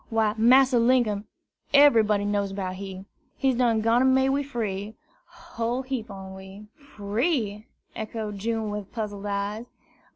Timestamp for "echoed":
7.95-8.39